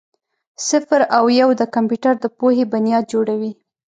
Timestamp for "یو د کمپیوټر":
1.41-2.13